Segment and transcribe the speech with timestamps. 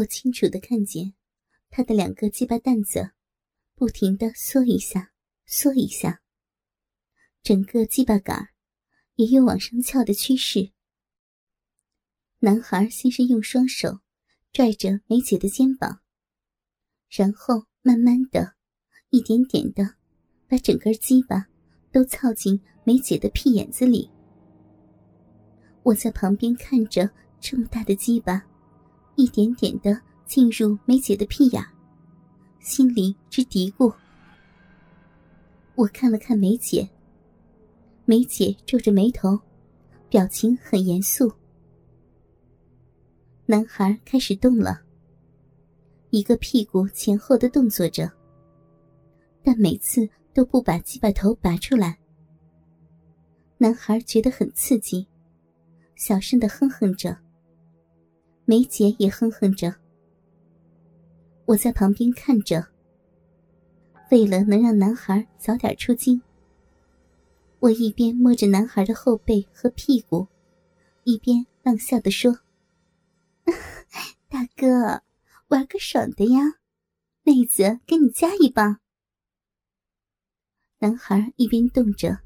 [0.00, 1.12] 我清楚的看见，
[1.68, 3.10] 他的两个鸡巴蛋子，
[3.74, 5.12] 不停的缩一下，
[5.44, 6.22] 缩一下。
[7.42, 8.48] 整个鸡巴杆
[9.16, 10.72] 也有往上翘的趋势。
[12.38, 14.00] 男孩先是用双手
[14.52, 16.00] 拽着梅姐的肩膀，
[17.10, 18.54] 然后慢慢的、
[19.10, 19.96] 一点点的
[20.48, 21.46] 把整根鸡巴
[21.92, 24.10] 都操进梅姐的屁眼子里。
[25.82, 28.46] 我在旁边看着这么大的鸡巴，
[29.16, 31.62] 一点点的进入梅姐的屁眼，
[32.60, 33.94] 心里直嘀咕。
[35.74, 36.88] 我看了看梅姐。
[38.04, 39.38] 梅姐皱着眉头，
[40.08, 41.32] 表情很严肃。
[43.46, 44.80] 男孩开始动了，
[46.10, 48.10] 一个屁股前后的动作着，
[49.44, 51.98] 但每次都不把鸡巴头拔出来。
[53.58, 55.06] 男孩觉得很刺激，
[55.94, 57.16] 小声的哼哼着。
[58.50, 59.72] 梅姐也哼哼着。
[61.44, 62.66] 我在旁边看着，
[64.10, 66.20] 为了能让男孩早点出经。
[67.60, 70.26] 我一边摸着男孩的后背和屁股，
[71.04, 72.40] 一边浪笑的说
[74.28, 75.00] ：“大哥，
[75.46, 76.40] 玩个爽的呀，
[77.22, 78.80] 妹子给你加一棒。”
[80.80, 82.18] 男孩一边动着，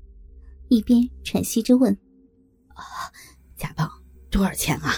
[0.68, 1.92] 一边喘息着问
[2.72, 3.12] ：“啊，
[3.58, 3.86] 加棒
[4.30, 4.90] 多少钱啊？”“，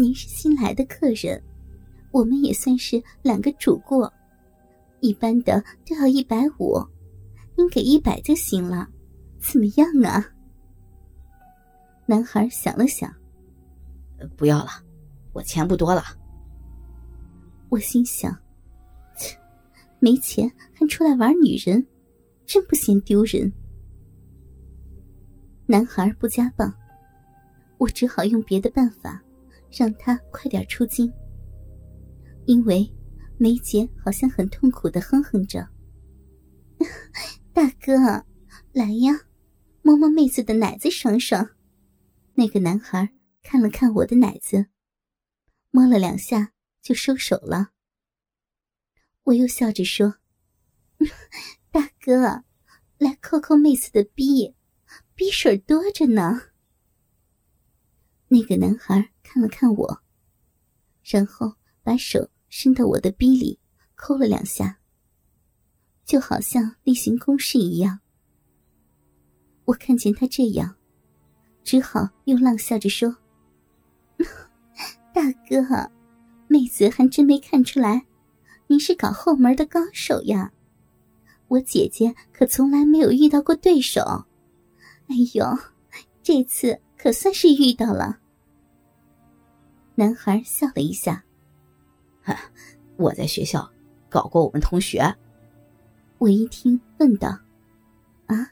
[0.00, 1.42] 您是新来的客人，
[2.12, 4.08] 我们也算是两个主顾，
[5.00, 6.78] 一般的都要一百五。”
[7.58, 8.88] 您给一百就行了，
[9.40, 10.24] 怎么样啊？
[12.06, 13.12] 男孩想了想，
[14.36, 14.70] 不要了，
[15.32, 16.04] 我钱不多了。
[17.68, 18.32] 我心想，
[19.16, 19.36] 切，
[19.98, 21.84] 没钱还出来玩女人，
[22.46, 23.52] 真不嫌丢人。
[25.66, 26.72] 男孩不加棒，
[27.78, 29.20] 我只好用别的办法，
[29.70, 31.12] 让他快点出金。
[32.46, 32.88] 因为
[33.36, 35.68] 梅姐好像很痛苦的哼哼着。
[37.52, 38.24] 大哥，
[38.72, 39.12] 来呀，
[39.82, 41.50] 摸摸妹子的奶子爽爽。
[42.34, 43.10] 那个男孩
[43.42, 44.66] 看了看我的奶子，
[45.70, 47.70] 摸了两下就收手了。
[49.24, 50.14] 我又笑着说
[51.70, 52.44] ：“大哥，
[52.96, 54.54] 来抠抠妹子的逼，
[55.14, 56.40] 逼水多着呢。”
[58.28, 60.02] 那个男孩看了看我，
[61.02, 63.58] 然后把手伸到我的逼里，
[63.94, 64.78] 抠了两下。
[66.04, 68.00] 就好像例行公事一样。
[69.64, 70.76] 我看见他这样，
[71.62, 73.14] 只好又浪笑着说
[75.12, 75.90] ：“大哥，
[76.46, 78.06] 妹子还真没看出来，
[78.66, 80.52] 你是搞后门的高手呀。
[81.48, 84.00] 我姐姐可从来没有遇到过对手，
[85.08, 85.46] 哎呦，
[86.22, 88.18] 这次可算是遇到了。”
[89.94, 91.24] 男孩笑了一下
[92.96, 93.70] ：“我在学校
[94.08, 95.02] 搞过我们同学。”
[96.18, 97.28] 我一听，问道
[98.26, 98.50] ：“啊，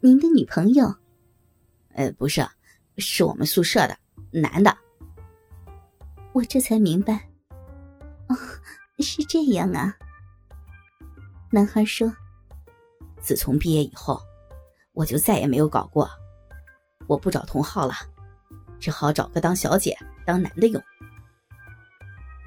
[0.00, 0.94] 您的女朋友
[1.94, 2.46] ？”“呃，不是，
[2.98, 3.98] 是我们宿舍的
[4.30, 4.76] 男的。”
[6.34, 7.28] 我这才明白，
[8.28, 8.36] 哦，
[9.00, 9.96] 是这样啊。
[11.50, 12.14] 男孩说
[13.20, 14.20] ：“自从毕业以后，
[14.92, 16.08] 我就再也没有搞过，
[17.08, 17.94] 我不找同号了，
[18.78, 20.80] 只好找个当小姐当男的用。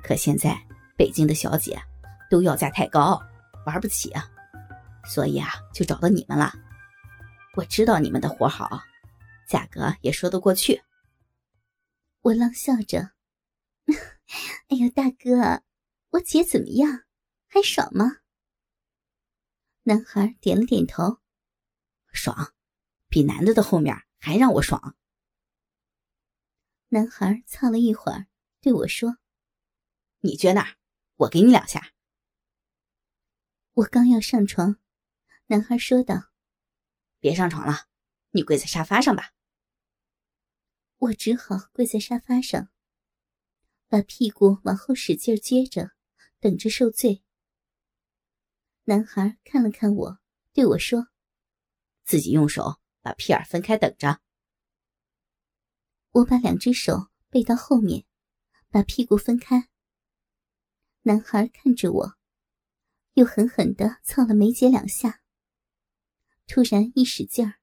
[0.03, 0.57] 可现在
[0.95, 1.81] 北京的小姐
[2.29, 3.21] 都要价太高，
[3.65, 4.29] 玩不起啊。”
[5.03, 6.53] 所以啊，就找到你们了。
[7.55, 8.81] 我知道你们的活好，
[9.47, 10.83] 价格也说得过去。
[12.21, 13.11] 我浪笑着
[14.69, 15.63] ：“哎呀，大哥，
[16.11, 17.01] 我姐怎么样？
[17.47, 18.17] 还爽吗？”
[19.83, 21.17] 男孩点了点头
[22.13, 22.53] ：“爽，
[23.09, 24.95] 比男的的后面还让我爽。”
[26.89, 28.27] 男孩操了一会儿，
[28.61, 29.17] 对我说
[30.21, 30.77] ：“你撅那儿，
[31.15, 31.93] 我给你两下。”
[33.73, 34.77] 我刚要上床。
[35.47, 36.31] 男孩说道
[37.19, 37.87] ：“别上床了，
[38.31, 39.33] 你跪在沙发上吧。”
[40.99, 42.69] 我只好跪在沙发上，
[43.87, 45.91] 把屁股往后使劲撅着，
[46.39, 47.23] 等着受罪。
[48.83, 50.19] 男孩看了看我，
[50.51, 51.07] 对我说
[52.03, 54.21] ：“自己用手把屁眼分开，等着。”
[56.11, 58.05] 我把两只手背到后面，
[58.69, 59.69] 把屁股分开。
[61.03, 62.17] 男孩看着我，
[63.13, 65.21] 又狠狠的操了梅姐两下。
[66.47, 67.59] 突然一使劲儿，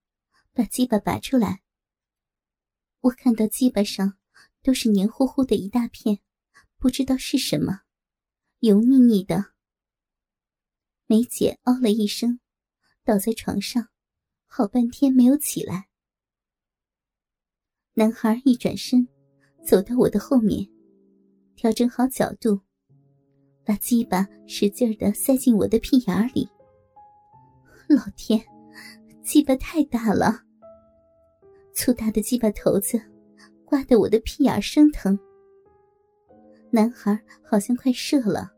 [0.52, 1.62] 把鸡巴拔出来。
[3.00, 4.18] 我看到鸡巴上
[4.62, 6.20] 都是黏糊糊的一大片，
[6.78, 7.82] 不知道是什么，
[8.60, 9.52] 油腻腻的。
[11.06, 12.40] 梅姐哦了一声，
[13.04, 13.90] 倒在床上，
[14.50, 15.86] 好半天没有起来。
[17.94, 19.06] 男孩一转身，
[19.64, 20.66] 走到我的后面，
[21.54, 22.58] 调整好角度，
[23.64, 26.48] 把鸡巴使劲的塞进我的屁眼里。
[27.88, 28.42] 老天，
[29.22, 30.42] 鸡巴太大了！
[31.74, 33.00] 粗大的鸡巴头子
[33.64, 35.16] 刮得我的屁眼生疼。
[36.70, 38.50] 男孩好像快射了，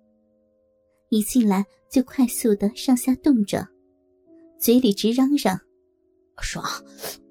[1.11, 3.69] 一进来就快速的上下动着，
[4.59, 5.61] 嘴里直嚷嚷
[6.41, 6.65] ：“爽，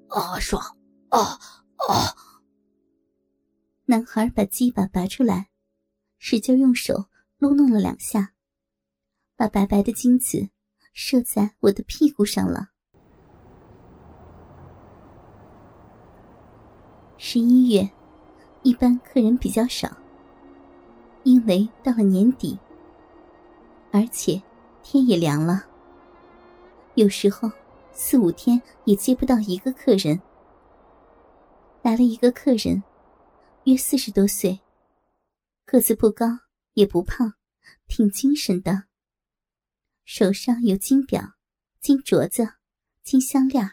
[0.08, 0.62] 啊爽，
[1.08, 1.18] 啊
[1.88, 2.14] 啊！”
[3.86, 5.48] 男孩把鸡巴拔出来，
[6.18, 7.06] 使劲用手
[7.38, 8.32] 撸弄了两下，
[9.36, 10.48] 把白白的精子
[10.92, 12.68] 射在我的屁股上了。
[17.16, 17.90] 十一月，
[18.62, 19.90] 一般客人比较少，
[21.24, 22.58] 因为到了年底，
[23.92, 24.40] 而且
[24.82, 25.66] 天也凉了，
[26.94, 27.50] 有时候
[27.92, 30.20] 四五天也接不到一个客人。
[31.82, 32.82] 来了一个客人。
[33.64, 34.58] 约四十多岁，
[35.66, 36.26] 个子不高
[36.72, 37.34] 也不胖，
[37.86, 38.84] 挺精神的。
[40.06, 41.34] 手上有金表、
[41.78, 42.54] 金镯子、
[43.02, 43.72] 金项链，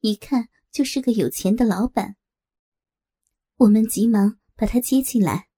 [0.00, 2.16] 一看就是个有钱的老板。
[3.56, 5.48] 我们急忙把他接进来。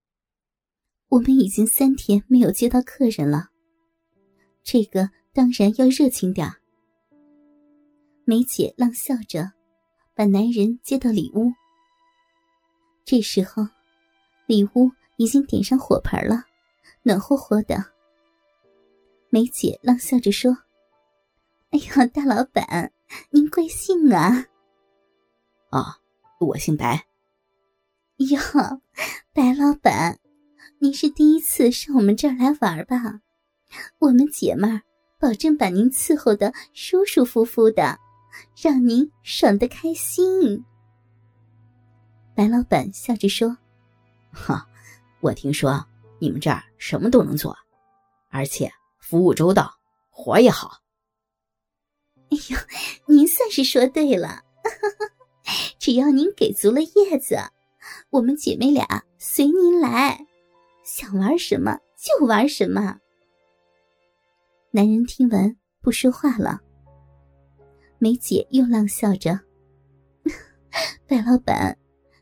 [1.09, 3.51] 我们已经三天没有接到客人了，
[4.63, 6.49] 这个当然要热情点
[8.27, 9.53] 梅姐浪笑着，
[10.15, 11.53] 把男人接到里屋。
[13.05, 13.69] 这时候，
[14.47, 16.45] 里屋已经点上火盆了，
[17.03, 17.85] 暖和和的。
[19.29, 20.57] 梅姐浪笑着说
[21.69, 22.93] ：“哎呀，大老板，
[23.29, 24.47] 您贵姓啊
[25.71, 25.85] ？”“哦，
[26.41, 27.05] 我姓白。
[28.17, 28.39] ”“哟，
[29.35, 30.19] 白老板，
[30.79, 33.21] 您是第一次上我们这儿来玩吧？
[33.99, 34.81] 我们姐妹儿
[35.21, 37.99] 保证把您伺候的舒舒服服的，
[38.57, 40.65] 让您爽的开心。”
[42.35, 43.57] 白老板笑着说
[44.33, 44.67] ：“哈，
[45.21, 45.87] 我听说
[46.19, 47.57] 你们这儿什么都能做，
[48.31, 49.73] 而且服务周到，
[50.11, 50.81] 活也好。
[52.31, 52.59] 哎呦，
[53.07, 54.43] 您算是说对了，
[55.79, 57.37] 只要您给足了叶子，
[58.11, 60.27] 我们姐妹俩随您来，
[60.85, 62.99] 想玩什么就玩什么。”
[64.73, 66.61] 男人听完不说话了。
[68.05, 69.41] 梅姐又浪笑着
[71.09, 71.79] ：“白老板。”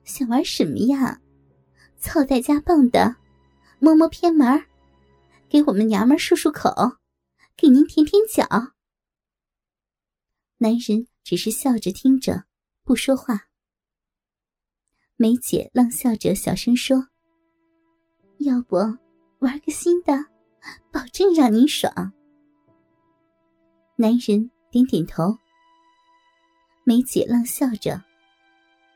[0.07, 1.21] 想玩什么呀？
[1.99, 3.17] 操带家棒的，
[3.81, 4.65] 摸摸偏门
[5.49, 6.99] 给我们娘们漱漱口，
[7.57, 8.47] 给您舔舔脚。
[10.59, 12.45] 男人只是笑着听着，
[12.85, 13.49] 不说话。
[15.17, 17.09] 梅姐浪笑着，小声说
[18.39, 18.77] ：“要不
[19.41, 20.13] 玩个新的，
[20.93, 22.13] 保证让您爽。”
[23.99, 25.37] 男人点点头。
[26.85, 28.03] 梅姐浪笑着。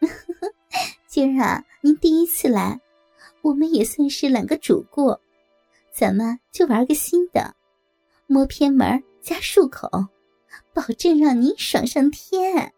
[1.07, 2.81] 今儿啊，您第一次来，
[3.43, 5.17] 我们也算是揽个主顾，
[5.93, 7.55] 咱们就玩个新的，
[8.27, 9.89] 摸偏门加漱口，
[10.75, 12.75] 保证让您爽上天。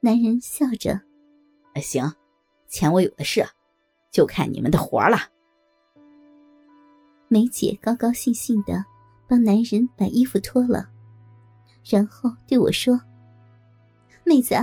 [0.00, 1.00] 男人笑着
[1.80, 2.12] ：“行，
[2.68, 3.46] 钱我有的是，
[4.10, 5.18] 就看你们的活了。”
[7.28, 8.84] 梅姐高高兴兴的
[9.26, 10.90] 帮男人把衣服脱了，
[11.84, 13.00] 然后对我说
[14.26, 14.54] ：“妹子。”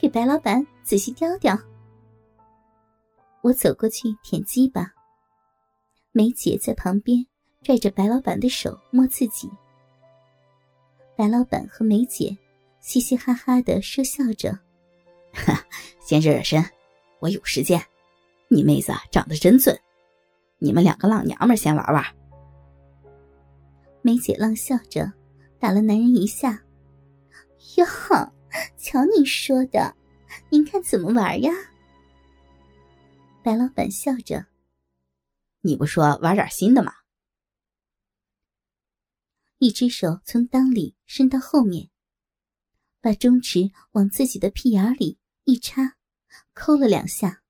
[0.00, 1.54] 给白老板仔细叼叼。
[3.42, 4.90] 我走过去舔鸡巴，
[6.10, 7.26] 梅姐在旁边
[7.60, 9.50] 拽着白老板的手摸自己。
[11.16, 12.34] 白老板和梅姐
[12.80, 14.58] 嘻嘻哈哈的说笑着
[15.36, 15.62] ：“哈，
[16.00, 16.64] 先热热身，
[17.18, 17.78] 我有时间。
[18.48, 19.70] 你妹子长得真俊，
[20.58, 22.02] 你们两个浪娘们先玩玩。”
[24.00, 25.12] 梅姐浪笑着
[25.58, 26.62] 打了男人一下，
[27.76, 27.84] 哟。
[28.76, 29.94] 瞧你说的，
[30.48, 31.52] 您看怎么玩呀？
[33.42, 34.46] 白老板笑着
[35.62, 36.92] ：“你不说玩点新的吗？”
[39.58, 41.90] 一只手从裆里伸到后面，
[43.00, 45.96] 把中指往自己的屁眼里一插，
[46.54, 47.42] 抠了两下。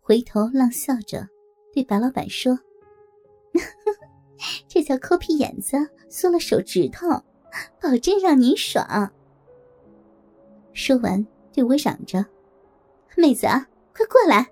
[0.00, 1.28] 回头浪笑着
[1.72, 2.58] 对白老板说
[4.66, 5.76] ：“这叫抠屁眼子，
[6.08, 7.06] 缩了手指头，
[7.80, 9.12] 保证让您爽。”
[10.72, 12.24] 说完，对我嚷着
[13.16, 14.46] ：“妹子啊，快过来！”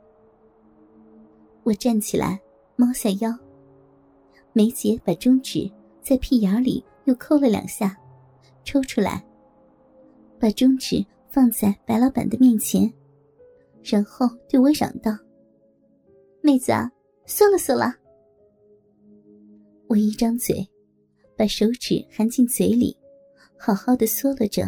[1.64, 2.40] 我站起来，
[2.76, 3.36] 猫下腰。
[4.52, 5.70] 梅姐把中指
[6.02, 7.96] 在屁眼里又抠了两下，
[8.64, 9.24] 抽出来，
[10.40, 12.92] 把中指放在白老板的面前，
[13.82, 15.16] 然后对我嚷道
[16.42, 16.90] ：“妹子啊，
[17.26, 17.94] 缩了缩了。”
[19.86, 20.68] 我一张嘴，
[21.36, 22.96] 把手指含进嘴里，
[23.58, 24.66] 好好的缩了着。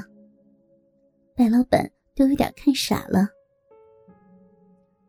[1.41, 3.27] 白老板都有点看傻了。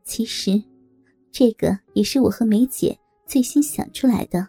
[0.05, 0.63] 其实，
[1.29, 4.47] 这个也是我和梅姐最先想出来的。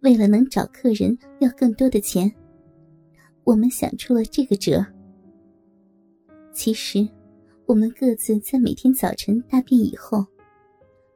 [0.00, 2.28] 为了能找客人要更多的钱，
[3.44, 4.84] 我们想出了这个辙。
[6.52, 7.08] 其实，
[7.64, 10.26] 我们各自在每天早晨大便以后，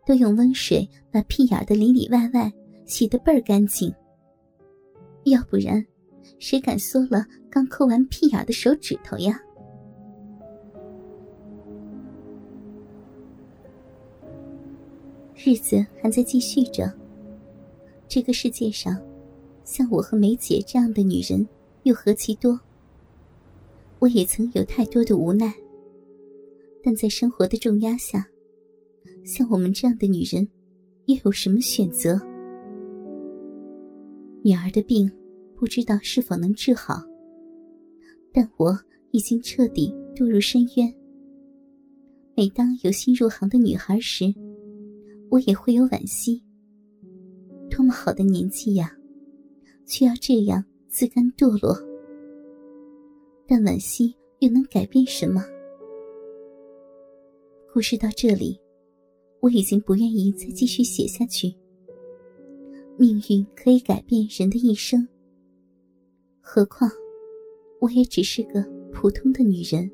[0.06, 2.48] 都用温水把屁眼的里里外外
[2.84, 3.92] 洗得倍儿干净。
[5.24, 5.84] 要不然，
[6.38, 9.40] 谁敢缩了刚抠完屁眼的手指头呀？
[15.34, 16.92] 日子还在继续着。
[18.08, 19.00] 这个世界上，
[19.64, 21.46] 像我和梅姐这样的女人
[21.82, 22.58] 又何其多。
[23.98, 25.52] 我也曾有太多的无奈，
[26.82, 28.26] 但在生活的重压下，
[29.24, 30.48] 像我们这样的女人，
[31.06, 32.20] 又有什么选择？
[34.42, 35.10] 女儿的病，
[35.58, 37.02] 不知道是否能治好，
[38.32, 38.78] 但我
[39.10, 40.94] 已经彻底堕入深渊。
[42.36, 44.26] 每当有新入行的女孩时，
[45.30, 46.42] 我也会有惋惜。
[47.70, 48.94] 多么好的年纪呀，
[49.86, 51.74] 却要这样自甘堕落。
[53.48, 55.42] 但惋惜又能改变什么？
[57.72, 58.60] 故事到这里，
[59.40, 61.54] 我已经不愿意再继续写下去。
[62.98, 65.06] 命运可以改变人的一生，
[66.48, 66.88] 何况
[67.80, 68.62] 我也只是个
[68.92, 69.90] 普通的女人。